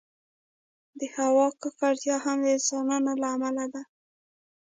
[0.99, 3.81] د هوا ککړتیا هم د انسانانو له امله ده.